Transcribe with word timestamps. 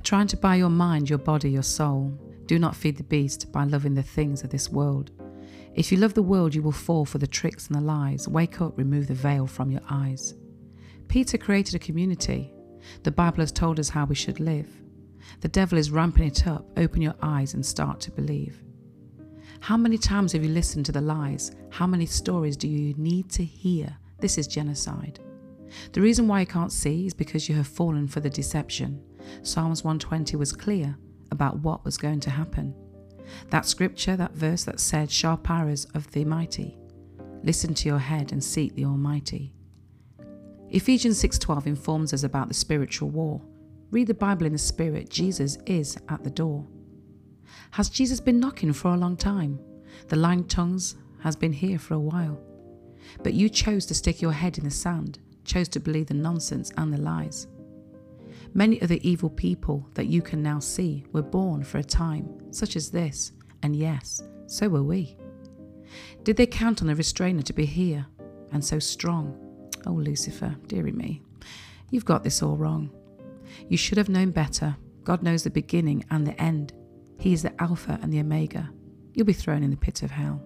They're 0.00 0.16
trying 0.16 0.28
to 0.28 0.36
buy 0.38 0.54
your 0.54 0.70
mind, 0.70 1.10
your 1.10 1.18
body, 1.18 1.50
your 1.50 1.62
soul. 1.62 2.18
Do 2.46 2.58
not 2.58 2.74
feed 2.74 2.96
the 2.96 3.02
beast 3.02 3.52
by 3.52 3.64
loving 3.64 3.92
the 3.92 4.02
things 4.02 4.42
of 4.42 4.48
this 4.48 4.70
world. 4.70 5.10
If 5.74 5.92
you 5.92 5.98
love 5.98 6.14
the 6.14 6.22
world, 6.22 6.54
you 6.54 6.62
will 6.62 6.72
fall 6.72 7.04
for 7.04 7.18
the 7.18 7.26
tricks 7.26 7.66
and 7.66 7.76
the 7.76 7.82
lies. 7.82 8.26
Wake 8.26 8.62
up, 8.62 8.78
remove 8.78 9.08
the 9.08 9.14
veil 9.14 9.46
from 9.46 9.70
your 9.70 9.82
eyes. 9.90 10.32
Peter 11.08 11.36
created 11.36 11.74
a 11.74 11.78
community. 11.78 12.50
The 13.02 13.10
Bible 13.10 13.40
has 13.40 13.52
told 13.52 13.78
us 13.78 13.90
how 13.90 14.06
we 14.06 14.14
should 14.14 14.40
live. 14.40 14.70
The 15.42 15.48
devil 15.48 15.76
is 15.76 15.90
ramping 15.90 16.28
it 16.28 16.46
up. 16.46 16.64
Open 16.78 17.02
your 17.02 17.16
eyes 17.20 17.52
and 17.52 17.64
start 17.64 18.00
to 18.00 18.10
believe. 18.10 18.62
How 19.60 19.76
many 19.76 19.98
times 19.98 20.32
have 20.32 20.42
you 20.42 20.50
listened 20.50 20.86
to 20.86 20.92
the 20.92 21.02
lies? 21.02 21.52
How 21.68 21.86
many 21.86 22.06
stories 22.06 22.56
do 22.56 22.68
you 22.68 22.94
need 22.96 23.28
to 23.32 23.44
hear? 23.44 23.98
This 24.18 24.38
is 24.38 24.46
genocide. 24.46 25.20
The 25.92 26.00
reason 26.00 26.26
why 26.26 26.40
you 26.40 26.46
can't 26.46 26.72
see 26.72 27.06
is 27.06 27.12
because 27.12 27.50
you 27.50 27.54
have 27.56 27.68
fallen 27.68 28.08
for 28.08 28.20
the 28.20 28.30
deception. 28.30 29.02
Psalms 29.42 29.84
120 29.84 30.36
was 30.36 30.52
clear 30.52 30.96
about 31.30 31.58
what 31.60 31.84
was 31.84 31.96
going 31.96 32.20
to 32.20 32.30
happen. 32.30 32.74
That 33.50 33.66
scripture, 33.66 34.16
that 34.16 34.32
verse 34.32 34.64
that 34.64 34.80
said, 34.80 35.10
Sharp 35.10 35.48
arrows 35.48 35.84
of 35.94 36.10
the 36.12 36.24
mighty. 36.24 36.76
Listen 37.42 37.74
to 37.74 37.88
your 37.88 37.98
head 37.98 38.32
and 38.32 38.42
seek 38.42 38.74
the 38.74 38.84
Almighty. 38.84 39.54
Ephesians 40.70 41.18
6:12 41.22 41.66
informs 41.66 42.12
us 42.12 42.22
about 42.22 42.48
the 42.48 42.54
spiritual 42.54 43.10
war. 43.10 43.40
Read 43.90 44.06
the 44.06 44.14
Bible 44.14 44.46
in 44.46 44.52
the 44.52 44.58
Spirit. 44.58 45.10
Jesus 45.10 45.58
is 45.66 45.98
at 46.08 46.22
the 46.22 46.30
door. 46.30 46.66
Has 47.72 47.88
Jesus 47.88 48.20
been 48.20 48.38
knocking 48.38 48.72
for 48.72 48.94
a 48.94 48.96
long 48.96 49.16
time? 49.16 49.58
The 50.08 50.16
lying 50.16 50.44
tongues 50.44 50.96
has 51.22 51.34
been 51.34 51.52
here 51.52 51.78
for 51.78 51.94
a 51.94 52.00
while. 52.00 52.40
But 53.22 53.34
you 53.34 53.48
chose 53.48 53.86
to 53.86 53.94
stick 53.94 54.22
your 54.22 54.32
head 54.32 54.58
in 54.58 54.64
the 54.64 54.70
sand, 54.70 55.18
chose 55.44 55.68
to 55.70 55.80
believe 55.80 56.06
the 56.06 56.14
nonsense 56.14 56.70
and 56.76 56.92
the 56.92 57.00
lies. 57.00 57.46
Many 58.52 58.80
of 58.80 58.88
the 58.88 59.08
evil 59.08 59.30
people 59.30 59.88
that 59.94 60.06
you 60.06 60.22
can 60.22 60.42
now 60.42 60.58
see 60.58 61.04
were 61.12 61.22
born 61.22 61.62
for 61.62 61.78
a 61.78 61.84
time 61.84 62.28
such 62.52 62.74
as 62.74 62.90
this, 62.90 63.32
and 63.62 63.76
yes, 63.76 64.22
so 64.46 64.68
were 64.68 64.82
we. 64.82 65.16
Did 66.24 66.36
they 66.36 66.46
count 66.46 66.82
on 66.82 66.90
a 66.90 66.94
restrainer 66.94 67.42
to 67.42 67.52
be 67.52 67.64
here 67.64 68.06
and 68.52 68.64
so 68.64 68.78
strong? 68.78 69.70
Oh, 69.86 69.92
Lucifer, 69.92 70.56
dearie 70.66 70.92
me, 70.92 71.22
you've 71.90 72.04
got 72.04 72.24
this 72.24 72.42
all 72.42 72.56
wrong. 72.56 72.90
You 73.68 73.76
should 73.76 73.98
have 73.98 74.08
known 74.08 74.30
better. 74.30 74.76
God 75.04 75.22
knows 75.22 75.44
the 75.44 75.50
beginning 75.50 76.04
and 76.10 76.26
the 76.26 76.40
end. 76.40 76.72
He 77.18 77.32
is 77.32 77.42
the 77.42 77.62
Alpha 77.62 77.98
and 78.02 78.12
the 78.12 78.20
Omega. 78.20 78.70
You'll 79.14 79.26
be 79.26 79.32
thrown 79.32 79.62
in 79.62 79.70
the 79.70 79.76
pit 79.76 80.02
of 80.02 80.10
hell. 80.10 80.42